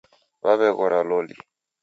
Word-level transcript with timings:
W'aweghora 0.43 0.99
loli. 1.09 1.35